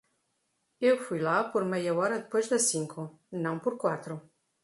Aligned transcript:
Eu 0.79 0.97
fui 0.97 1.19
lá 1.19 1.43
por 1.43 1.63
meia 1.63 1.93
hora 1.93 2.17
depois 2.17 2.49
das 2.49 2.63
cinco, 2.63 3.19
não 3.31 3.59
por 3.59 3.77
quatro. 3.77 4.19